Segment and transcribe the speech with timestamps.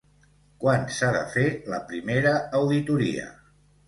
[0.61, 1.43] Quan s'ha de fer
[1.73, 3.27] la primera auditoria?